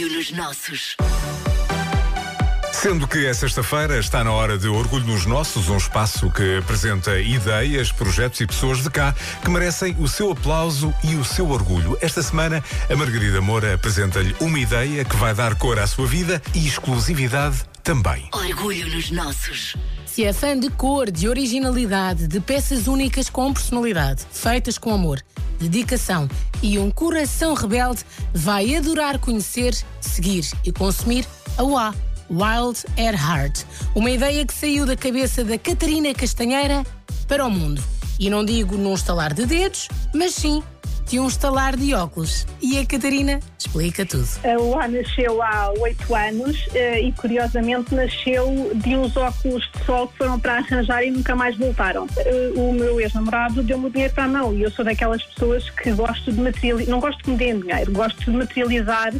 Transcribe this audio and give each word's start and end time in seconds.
Nos 0.00 0.32
nossos. 0.32 0.96
Sendo 2.72 3.06
que 3.06 3.26
é 3.26 3.34
sexta-feira, 3.34 3.98
está 3.98 4.24
na 4.24 4.32
hora 4.32 4.56
de 4.56 4.66
Orgulho 4.66 5.06
nos 5.06 5.26
Nossos, 5.26 5.68
um 5.68 5.76
espaço 5.76 6.30
que 6.30 6.58
apresenta 6.58 7.18
ideias, 7.20 7.92
projetos 7.92 8.40
e 8.40 8.46
pessoas 8.46 8.82
de 8.82 8.88
cá 8.88 9.14
que 9.44 9.50
merecem 9.50 9.94
o 9.98 10.08
seu 10.08 10.32
aplauso 10.32 10.94
e 11.04 11.14
o 11.16 11.24
seu 11.24 11.50
orgulho. 11.50 11.98
Esta 12.00 12.22
semana, 12.22 12.64
a 12.88 12.96
Margarida 12.96 13.40
Moura 13.40 13.74
apresenta-lhe 13.74 14.34
uma 14.40 14.58
ideia 14.58 15.04
que 15.04 15.16
vai 15.16 15.34
dar 15.34 15.56
cor 15.56 15.78
à 15.78 15.86
sua 15.86 16.06
vida 16.06 16.40
e 16.54 16.66
exclusividade 16.66 17.64
também. 17.82 18.28
Orgulho 18.32 18.88
nos 18.94 19.10
nossos. 19.10 19.76
Se 20.06 20.24
é 20.24 20.32
fã 20.32 20.58
de 20.58 20.70
cor, 20.70 21.10
de 21.10 21.28
originalidade, 21.28 22.26
de 22.26 22.40
peças 22.40 22.86
únicas 22.86 23.28
com 23.28 23.52
personalidade, 23.52 24.24
feitas 24.32 24.78
com 24.78 24.94
amor, 24.94 25.22
dedicação 25.60 26.28
e 26.62 26.78
um 26.78 26.90
coração 26.90 27.52
rebelde, 27.52 28.04
vai 28.32 28.74
adorar 28.74 29.18
conhecer, 29.18 29.76
seguir 30.00 30.48
e 30.64 30.72
consumir 30.72 31.26
a 31.58 31.62
UA. 31.62 32.09
Wild 32.30 32.84
at 32.92 33.14
Heart. 33.14 33.64
Uma 33.94 34.10
ideia 34.10 34.46
que 34.46 34.54
saiu 34.54 34.86
da 34.86 34.96
cabeça 34.96 35.44
da 35.44 35.58
Catarina 35.58 36.14
Castanheira 36.14 36.84
para 37.26 37.44
o 37.44 37.50
mundo. 37.50 37.82
E 38.18 38.30
não 38.30 38.44
digo 38.44 38.76
num 38.76 38.94
estalar 38.94 39.34
de 39.34 39.46
dedos, 39.46 39.88
mas 40.14 40.34
sim 40.34 40.62
de 41.10 41.18
um 41.18 41.26
estalar 41.26 41.76
de 41.76 41.92
óculos. 41.92 42.46
E 42.62 42.78
a 42.78 42.86
Catarina 42.86 43.40
explica 43.58 44.06
tudo. 44.06 44.28
O 44.60 44.78
A 44.78 44.86
nasceu 44.86 45.42
há 45.42 45.72
oito 45.80 46.14
anos 46.14 46.68
eh, 46.72 47.00
e, 47.00 47.12
curiosamente, 47.12 47.92
nasceu 47.92 48.70
de 48.76 48.96
uns 48.96 49.16
óculos 49.16 49.68
de 49.74 49.84
sol 49.84 50.06
que 50.06 50.18
foram 50.18 50.38
para 50.38 50.58
arranjar 50.58 51.02
e 51.02 51.10
nunca 51.10 51.34
mais 51.34 51.56
voltaram. 51.56 52.06
Eh, 52.16 52.52
O 52.54 52.72
meu 52.72 53.00
ex-namorado 53.00 53.60
deu-me 53.60 53.86
o 53.86 53.90
dinheiro 53.90 54.14
para 54.14 54.24
a 54.24 54.28
mão 54.28 54.54
e 54.54 54.62
eu 54.62 54.70
sou 54.70 54.84
daquelas 54.84 55.22
pessoas 55.24 55.68
que 55.70 55.90
gosto 55.90 56.30
de 56.30 56.40
materializar, 56.40 56.90
não 56.92 57.00
gosto 57.00 57.24
que 57.24 57.30
me 57.30 57.36
deem 57.36 57.58
dinheiro, 57.58 57.90
gosto 57.90 58.30
de 58.30 58.30
materializar 58.30 59.12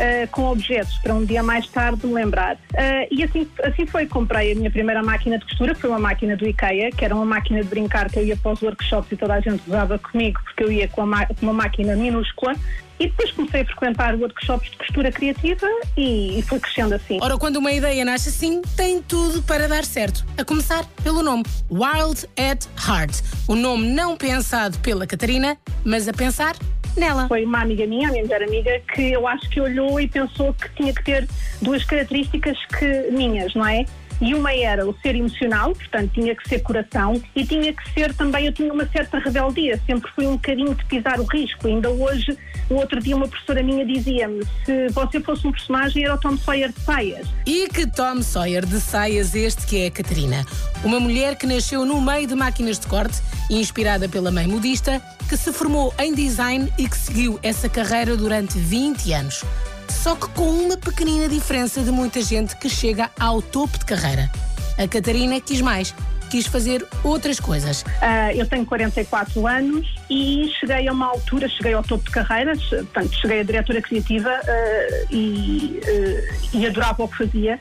eh, 0.00 0.26
com 0.32 0.44
objetos 0.46 0.96
para 1.02 1.14
um 1.14 1.24
dia 1.24 1.42
mais 1.42 1.66
tarde 1.68 2.06
lembrar. 2.06 2.56
Eh, 2.74 3.08
e 3.10 3.22
assim, 3.22 3.46
assim 3.62 3.86
foi, 3.86 4.06
comprei 4.06 4.52
a 4.52 4.54
minha 4.54 4.70
primeira 4.70 5.02
máquina 5.02 5.38
de 5.38 5.44
costura, 5.44 5.74
que 5.74 5.80
foi 5.82 5.90
uma 5.90 5.98
máquina 5.98 6.36
do 6.36 6.48
IKEA, 6.48 6.90
que 6.90 7.04
era 7.04 7.14
uma 7.14 7.24
máquina 7.26 7.62
de 7.62 7.68
brincar 7.68 8.10
que 8.10 8.18
eu 8.18 8.24
ia 8.24 8.36
para 8.36 8.52
os 8.52 8.62
workshops 8.62 9.12
e 9.12 9.16
toda 9.16 9.34
a 9.34 9.40
gente 9.40 9.62
usava 9.66 9.98
comigo, 9.98 10.40
porque 10.44 10.64
eu 10.64 10.72
ia 10.72 10.88
com, 10.88 11.02
a 11.02 11.06
ma- 11.06 11.26
com 11.26 11.34
uma 11.42 11.52
máquina 11.52 11.94
minúscula. 11.94 12.54
E 12.98 13.06
depois 13.06 13.30
comecei 13.32 13.62
a 13.62 13.64
frequentar 13.64 14.14
workshops 14.14 14.70
de 14.72 14.76
costura 14.76 15.10
criativa 15.10 15.66
e 15.96 16.44
foi 16.46 16.60
crescendo 16.60 16.94
assim. 16.94 17.18
Ora, 17.22 17.38
quando 17.38 17.56
uma 17.56 17.72
ideia 17.72 18.04
nasce 18.04 18.28
assim, 18.28 18.60
tem 18.76 19.00
tudo 19.00 19.42
para 19.42 19.66
dar 19.66 19.86
certo. 19.86 20.22
A 20.36 20.44
começar 20.44 20.84
pelo 21.02 21.22
nome 21.22 21.42
Wild 21.70 22.28
at 22.36 22.66
Heart. 22.86 23.22
O 23.48 23.54
nome 23.56 23.88
não 23.88 24.18
pensado 24.18 24.78
pela 24.80 25.06
Catarina, 25.06 25.56
mas 25.82 26.08
a 26.08 26.12
pensar 26.12 26.54
nela. 26.96 27.28
Foi 27.28 27.44
uma 27.44 27.60
amiga 27.60 27.86
minha, 27.86 28.08
a 28.08 28.12
minha 28.12 28.22
melhor 28.22 28.42
amiga, 28.42 28.80
que 28.92 29.12
eu 29.12 29.26
acho 29.26 29.48
que 29.50 29.60
olhou 29.60 30.00
e 30.00 30.08
pensou 30.08 30.52
que 30.54 30.68
tinha 30.74 30.92
que 30.92 31.04
ter 31.04 31.28
duas 31.60 31.84
características 31.84 32.56
que, 32.66 33.10
minhas, 33.10 33.54
não 33.54 33.66
é? 33.66 33.84
E 34.20 34.34
uma 34.34 34.52
era 34.52 34.86
o 34.86 34.94
ser 35.00 35.14
emocional, 35.14 35.72
portanto 35.74 36.10
tinha 36.12 36.34
que 36.34 36.48
ser 36.48 36.60
coração, 36.60 37.20
e 37.34 37.44
tinha 37.44 37.72
que 37.72 37.90
ser 37.92 38.14
também, 38.14 38.46
eu 38.46 38.52
tinha 38.52 38.72
uma 38.72 38.86
certa 38.86 39.18
rebeldia, 39.18 39.80
sempre 39.86 40.10
fui 40.12 40.26
um 40.26 40.32
bocadinho 40.32 40.74
de 40.74 40.84
pisar 40.84 41.18
o 41.18 41.24
risco. 41.24 41.66
Ainda 41.66 41.90
hoje, 41.90 42.36
o 42.68 42.74
outro 42.74 43.00
dia, 43.00 43.16
uma 43.16 43.26
professora 43.26 43.62
minha 43.62 43.84
dizia-me: 43.84 44.44
se 44.64 44.88
você 44.90 45.20
fosse 45.20 45.46
um 45.46 45.52
personagem, 45.52 46.04
era 46.04 46.14
o 46.14 46.18
Tom 46.18 46.36
Sawyer 46.36 46.72
de 46.72 46.80
saias. 46.80 47.26
E 47.46 47.68
que 47.68 47.86
Tom 47.86 48.22
Sawyer 48.22 48.64
de 48.64 48.80
saias 48.80 49.34
este 49.34 49.66
que 49.66 49.84
é 49.84 49.86
a 49.86 49.90
Catarina. 49.90 50.44
Uma 50.84 51.00
mulher 51.00 51.36
que 51.36 51.46
nasceu 51.46 51.84
no 51.84 52.00
meio 52.00 52.26
de 52.26 52.34
máquinas 52.34 52.78
de 52.78 52.86
corte, 52.86 53.18
inspirada 53.50 54.08
pela 54.08 54.30
mãe 54.30 54.46
modista, 54.46 55.00
que 55.28 55.36
se 55.36 55.52
formou 55.52 55.94
em 55.98 56.14
design 56.14 56.72
e 56.78 56.88
que 56.88 56.96
seguiu 56.96 57.38
essa 57.42 57.68
carreira 57.68 58.16
durante 58.16 58.58
20 58.58 59.12
anos. 59.12 59.44
Só 59.90 60.14
que 60.14 60.28
com 60.30 60.48
uma 60.48 60.76
pequenina 60.76 61.28
diferença 61.28 61.82
de 61.82 61.90
muita 61.90 62.22
gente 62.22 62.56
que 62.56 62.70
chega 62.70 63.10
ao 63.18 63.42
topo 63.42 63.78
de 63.78 63.84
carreira. 63.84 64.30
A 64.78 64.88
Catarina 64.88 65.38
quis 65.40 65.60
mais, 65.60 65.94
quis 66.30 66.46
fazer 66.46 66.86
outras 67.04 67.38
coisas. 67.38 67.84
Ah, 68.00 68.32
eu 68.32 68.46
tenho 68.46 68.64
44 68.64 69.46
anos 69.46 69.86
e 70.08 70.50
cheguei 70.58 70.88
a 70.88 70.92
uma 70.92 71.06
altura, 71.06 71.48
cheguei 71.48 71.74
ao 71.74 71.82
topo 71.82 72.04
de 72.04 72.10
carreiras, 72.12 72.62
portanto, 72.64 73.14
cheguei 73.20 73.40
a 73.40 73.42
diretora 73.42 73.82
criativa 73.82 74.30
ah, 74.30 75.06
e, 75.10 75.80
ah, 75.84 76.34
e 76.54 76.66
adorava 76.66 77.02
o 77.02 77.08
que 77.08 77.18
fazia. 77.18 77.60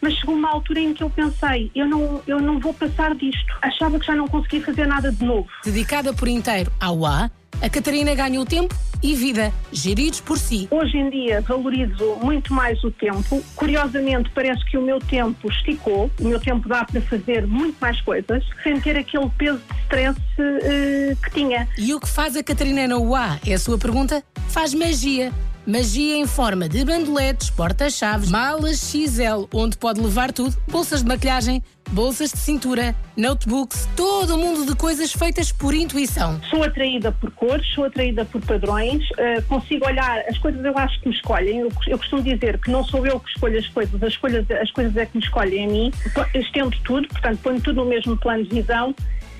Mas 0.00 0.14
chegou 0.14 0.34
uma 0.34 0.50
altura 0.50 0.80
em 0.80 0.92
que 0.92 1.02
eu 1.02 1.10
pensei, 1.10 1.70
eu 1.74 1.86
não, 1.86 2.22
eu 2.26 2.40
não 2.40 2.60
vou 2.60 2.74
passar 2.74 3.14
disto. 3.14 3.56
Achava 3.62 3.98
que 3.98 4.06
já 4.06 4.14
não 4.14 4.28
conseguia 4.28 4.62
fazer 4.62 4.86
nada 4.86 5.10
de 5.10 5.24
novo. 5.24 5.48
Dedicada 5.64 6.12
por 6.12 6.28
inteiro 6.28 6.70
ao 6.78 7.06
A, 7.06 7.30
a 7.60 7.68
Catarina 7.68 8.14
ganhou 8.14 8.44
tempo 8.44 8.74
e 9.02 9.14
vida, 9.14 9.52
geridos 9.72 10.20
por 10.20 10.38
si. 10.38 10.68
Hoje 10.70 10.98
em 10.98 11.10
dia 11.10 11.40
valorizo 11.42 12.16
muito 12.22 12.52
mais 12.52 12.82
o 12.82 12.90
tempo. 12.90 13.42
Curiosamente, 13.54 14.30
parece 14.34 14.64
que 14.64 14.76
o 14.76 14.82
meu 14.82 14.98
tempo 14.98 15.48
esticou, 15.48 16.10
o 16.20 16.24
meu 16.24 16.40
tempo 16.40 16.68
dá 16.68 16.84
para 16.84 17.00
fazer 17.02 17.46
muito 17.46 17.76
mais 17.80 18.00
coisas, 18.00 18.44
sem 18.62 18.80
ter 18.80 18.96
aquele 18.96 19.28
peso 19.30 19.58
de 19.58 19.82
stress 19.82 20.20
eh, 20.38 21.16
que 21.22 21.30
tinha. 21.30 21.68
E 21.78 21.94
o 21.94 22.00
que 22.00 22.08
faz 22.08 22.36
a 22.36 22.42
Catarina 22.42 22.88
na 22.88 22.96
UA? 22.96 23.40
É 23.46 23.54
a 23.54 23.58
sua 23.58 23.78
pergunta? 23.78 24.22
Faz 24.48 24.74
magia. 24.74 25.32
Magia 25.68 26.16
em 26.16 26.26
forma 26.26 26.66
de 26.66 26.82
bandoletes, 26.82 27.50
porta-chaves, 27.50 28.30
malas 28.30 28.78
XL, 28.78 29.44
onde 29.52 29.76
pode 29.76 30.00
levar 30.00 30.32
tudo, 30.32 30.56
bolsas 30.66 31.02
de 31.02 31.08
maquilhagem, 31.08 31.62
bolsas 31.90 32.32
de 32.32 32.38
cintura, 32.38 32.96
notebooks, 33.14 33.86
todo 33.94 34.36
o 34.36 34.38
mundo 34.38 34.64
de 34.64 34.74
coisas 34.74 35.12
feitas 35.12 35.52
por 35.52 35.74
intuição. 35.74 36.40
Sou 36.48 36.62
atraída 36.62 37.12
por 37.12 37.30
cores, 37.32 37.66
sou 37.74 37.84
atraída 37.84 38.24
por 38.24 38.40
padrões, 38.40 39.06
eh, 39.18 39.42
consigo 39.42 39.84
olhar, 39.84 40.20
as 40.26 40.38
coisas 40.38 40.64
eu 40.64 40.78
acho 40.78 40.98
que 41.02 41.10
me 41.10 41.14
escolhem. 41.14 41.58
Eu, 41.58 41.72
eu 41.86 41.98
costumo 41.98 42.22
dizer 42.22 42.58
que 42.58 42.70
não 42.70 42.82
sou 42.82 43.06
eu 43.06 43.20
que 43.20 43.28
escolho 43.28 43.58
as 43.58 43.68
coisas, 43.68 44.02
as, 44.02 44.12
escolhas, 44.14 44.50
as 44.50 44.70
coisas 44.70 44.96
é 44.96 45.04
que 45.04 45.18
me 45.18 45.22
escolhem 45.22 45.66
a 45.66 45.68
mim. 45.68 45.92
Estendo 46.34 46.74
tudo, 46.82 47.06
portanto, 47.08 47.40
ponho 47.42 47.60
tudo 47.60 47.84
no 47.84 47.90
mesmo 47.90 48.16
plano 48.16 48.42
de 48.42 48.54
visão 48.54 48.94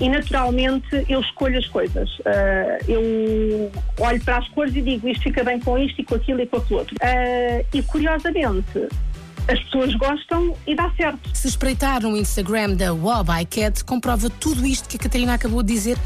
e 0.00 0.08
naturalmente 0.08 1.04
eu 1.08 1.20
escolho 1.20 1.58
as 1.58 1.66
coisas. 1.68 2.10
Eh, 2.24 2.78
eu 2.88 3.72
olho 3.98 4.24
para 4.24 4.38
as 4.38 4.48
cores 4.48 4.74
e 4.74 4.82
digo 4.82 5.08
isto 5.08 5.22
fica 5.22 5.44
bem 5.44 5.60
com 5.60 5.78
isto 5.78 6.00
e 6.00 6.04
com 6.04 6.14
aquilo 6.14 6.40
e 6.40 6.46
com 6.46 6.56
aquilo 6.56 6.80
outro. 6.80 6.96
Eh, 7.00 7.64
e 7.72 7.82
curiosamente, 7.82 8.88
as 9.48 9.58
pessoas 9.64 9.94
gostam 9.94 10.56
e 10.66 10.74
dá 10.74 10.90
certo. 10.96 11.30
Se 11.34 11.48
espreitar 11.48 12.02
no 12.02 12.16
Instagram 12.16 12.74
da 12.74 12.92
Wow 12.92 13.24
by 13.24 13.44
Cat, 13.44 13.84
comprova 13.84 14.30
tudo 14.30 14.66
isto 14.66 14.88
que 14.88 14.96
a 14.96 15.00
Catarina 15.00 15.34
acabou 15.34 15.62
de 15.62 15.72
dizer 15.72 15.98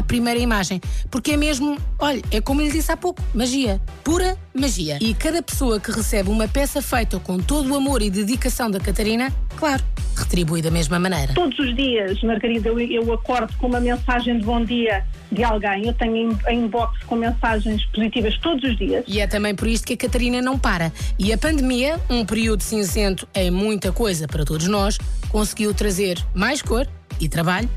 à 0.00 0.02
primeira 0.02 0.40
imagem. 0.40 0.80
Porque 1.10 1.32
é 1.32 1.36
mesmo, 1.36 1.78
olha, 1.98 2.22
é 2.30 2.40
como 2.40 2.60
lhe 2.60 2.70
disse 2.70 2.90
há 2.90 2.96
pouco, 2.96 3.22
magia. 3.34 3.80
Pura 4.02 4.36
magia. 4.52 4.98
E 5.00 5.14
cada 5.14 5.42
pessoa 5.42 5.78
que 5.78 5.92
recebe 5.92 6.30
uma 6.30 6.48
peça 6.48 6.82
feita 6.82 7.18
com 7.20 7.38
todo 7.38 7.70
o 7.70 7.76
amor 7.76 8.02
e 8.02 8.10
dedicação 8.10 8.70
da 8.70 8.80
Catarina, 8.80 9.32
claro, 9.56 9.84
retribui 10.16 10.62
da 10.62 10.70
mesma 10.70 10.98
maneira. 10.98 11.34
Todos 11.34 11.58
os 11.58 11.76
dias, 11.76 12.20
Margarida, 12.22 12.70
eu, 12.70 12.80
eu 12.80 13.12
acordo 13.12 13.54
com 13.58 13.66
uma 13.66 13.80
mensagem 13.80 14.38
de 14.38 14.44
bom 14.44 14.64
dia 14.64 15.04
de 15.30 15.44
alguém. 15.44 15.86
Eu 15.86 15.92
tenho 15.92 16.38
a 16.46 16.52
inbox 16.52 17.04
com 17.04 17.16
mensagens 17.16 17.84
positivas 17.86 18.36
todos 18.38 18.68
os 18.68 18.76
dias. 18.76 19.04
E 19.06 19.20
é 19.20 19.26
também 19.26 19.54
por 19.54 19.68
isto 19.68 19.86
que 19.86 19.92
a 19.92 19.96
Catarina 19.96 20.40
não 20.40 20.58
para. 20.58 20.90
E 21.18 21.32
a 21.32 21.38
pandemia, 21.38 22.00
um 22.08 22.24
período 22.24 22.62
cinzento 22.62 23.28
em 23.34 23.50
muita 23.50 23.92
coisa 23.92 24.26
para 24.26 24.44
todos 24.44 24.66
nós, 24.66 24.98
conseguiu 25.28 25.74
trazer 25.74 26.18
mais 26.34 26.62
cor 26.62 26.86
e 27.20 27.28
trabalho 27.28 27.68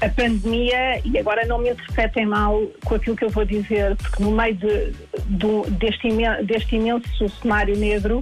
a 0.00 0.08
pandemia, 0.08 1.00
e 1.04 1.18
agora 1.18 1.44
não 1.46 1.58
me 1.58 1.70
interpretem 1.70 2.26
mal 2.26 2.60
com 2.84 2.94
aquilo 2.94 3.16
que 3.16 3.24
eu 3.24 3.30
vou 3.30 3.44
dizer, 3.44 3.96
porque 3.96 4.22
no 4.22 4.30
meio 4.30 4.54
de- 4.54 4.92
do- 5.26 5.62
deste, 5.70 6.08
imen- 6.08 6.44
deste 6.44 6.76
imenso 6.76 7.28
cenário 7.42 7.76
negro, 7.76 8.20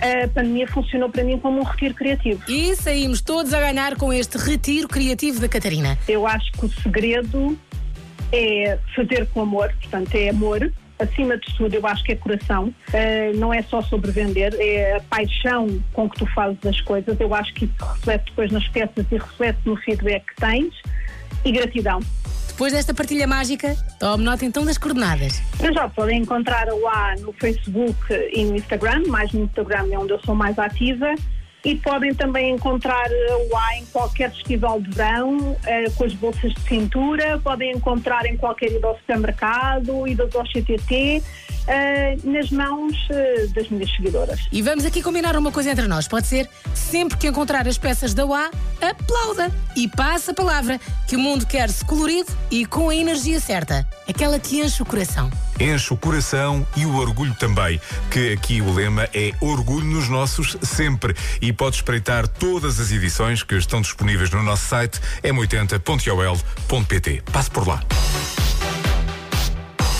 a 0.00 0.28
pandemia 0.28 0.68
funcionou 0.68 1.08
para 1.10 1.24
mim 1.24 1.38
como 1.38 1.60
um 1.60 1.64
retiro 1.64 1.94
criativo. 1.94 2.40
E 2.48 2.76
saímos 2.76 3.20
todos 3.20 3.52
a 3.52 3.60
ganhar 3.60 3.96
com 3.96 4.12
este 4.12 4.38
retiro 4.38 4.86
criativo 4.88 5.40
da 5.40 5.48
Catarina. 5.48 5.98
Eu 6.06 6.26
acho 6.26 6.52
que 6.52 6.66
o 6.66 6.68
segredo 6.68 7.58
é 8.32 8.78
fazer 8.94 9.26
com 9.28 9.40
amor, 9.42 9.72
portanto, 9.80 10.14
é 10.14 10.28
amor. 10.28 10.72
Acima 10.98 11.36
de 11.38 11.54
tudo, 11.56 11.74
eu 11.74 11.86
acho 11.86 12.02
que 12.02 12.12
é 12.12 12.16
coração. 12.16 12.74
Eh, 12.92 13.32
não 13.36 13.54
é 13.54 13.62
só 13.62 13.80
sobre 13.82 14.10
vender, 14.10 14.54
é 14.58 14.96
a 14.96 15.00
paixão 15.00 15.80
com 15.92 16.10
que 16.10 16.18
tu 16.18 16.26
fazes 16.34 16.58
as 16.66 16.80
coisas. 16.80 17.18
Eu 17.20 17.32
acho 17.34 17.54
que 17.54 17.66
isso 17.66 17.84
reflete 17.84 18.24
depois 18.26 18.50
nas 18.50 18.66
peças 18.68 19.06
e 19.10 19.16
reflete 19.16 19.58
no 19.64 19.76
feedback 19.76 20.24
que 20.26 20.36
tens. 20.36 20.74
E 21.44 21.52
gratidão. 21.52 22.00
Depois 22.48 22.72
desta 22.72 22.92
partilha 22.92 23.24
mágica, 23.24 23.76
tome 24.00 24.24
nota 24.24 24.44
então 24.44 24.64
das 24.64 24.76
coordenadas. 24.76 25.40
Mas 25.62 25.72
já 25.72 25.88
podem 25.88 26.22
encontrar 26.22 26.68
a 26.68 26.74
UA 26.74 27.14
no 27.20 27.32
Facebook 27.34 27.96
e 28.32 28.44
no 28.44 28.56
Instagram, 28.56 29.04
mais 29.06 29.30
no 29.32 29.44
Instagram 29.44 29.86
é 29.92 29.96
onde 29.96 30.12
eu 30.12 30.20
sou 30.24 30.34
mais 30.34 30.58
ativa. 30.58 31.14
E 31.64 31.74
podem 31.76 32.14
também 32.14 32.54
encontrar 32.54 33.06
a 33.06 33.36
UA 33.52 33.76
em 33.78 33.86
qualquer 33.86 34.30
festival 34.30 34.80
de 34.80 34.90
verão, 34.90 35.56
eh, 35.66 35.90
com 35.96 36.04
as 36.04 36.14
bolsas 36.14 36.54
de 36.54 36.60
cintura, 36.62 37.40
podem 37.42 37.72
encontrar 37.72 38.24
em 38.26 38.36
qualquer 38.36 38.72
ida 38.72 38.86
ao 38.86 38.96
supermercado, 38.96 40.06
idas 40.06 40.34
ao 40.36 40.46
CTT, 40.46 41.22
eh, 41.66 42.16
nas 42.24 42.50
mãos 42.50 42.96
eh, 43.10 43.46
das 43.54 43.68
minhas 43.68 43.90
seguidoras. 43.90 44.46
E 44.50 44.62
vamos 44.62 44.84
aqui 44.86 45.02
combinar 45.02 45.36
uma 45.36 45.50
coisa 45.50 45.70
entre 45.70 45.86
nós, 45.88 46.06
pode 46.06 46.26
ser? 46.26 46.48
Sempre 46.74 47.18
que 47.18 47.26
encontrar 47.26 47.66
as 47.66 47.76
peças 47.76 48.14
da 48.14 48.24
UA, 48.24 48.50
aplauda 48.80 49.52
e 49.76 49.88
passa 49.88 50.30
a 50.30 50.34
palavra 50.34 50.80
que 51.08 51.16
o 51.16 51.18
mundo 51.18 51.44
quer-se 51.44 51.84
colorido 51.84 52.32
e 52.50 52.64
com 52.64 52.88
a 52.88 52.94
energia 52.94 53.40
certa, 53.40 53.86
aquela 54.08 54.38
que 54.38 54.60
enche 54.60 54.80
o 54.80 54.86
coração. 54.86 55.30
Enche 55.60 55.92
o 55.92 55.96
coração 55.96 56.66
e 56.76 56.86
o 56.86 56.96
orgulho 56.96 57.34
também. 57.34 57.80
Que 58.10 58.32
aqui 58.32 58.60
o 58.60 58.72
lema 58.72 59.08
é 59.14 59.32
Orgulho 59.40 59.86
nos 59.86 60.08
Nossos 60.08 60.56
sempre. 60.62 61.14
E 61.40 61.52
pode 61.52 61.76
espreitar 61.76 62.26
todas 62.26 62.80
as 62.80 62.90
edições 62.90 63.42
que 63.42 63.54
estão 63.54 63.80
disponíveis 63.80 64.30
no 64.30 64.42
nosso 64.42 64.66
site 64.66 65.00
m80.ol.pt. 65.22 67.22
Passe 67.32 67.50
por 67.50 67.66
lá. 67.66 67.82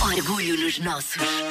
Orgulho 0.01 0.57
nos 0.57 0.79
nossos. 0.79 1.39